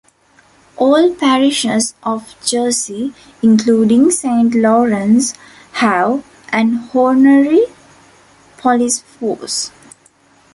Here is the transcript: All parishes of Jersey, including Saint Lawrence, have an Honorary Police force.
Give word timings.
All 0.77 1.13
parishes 1.13 1.93
of 2.01 2.35
Jersey, 2.43 3.13
including 3.43 4.09
Saint 4.09 4.55
Lawrence, 4.55 5.35
have 5.73 6.25
an 6.49 6.89
Honorary 6.95 7.67
Police 8.57 8.97
force. 9.01 9.69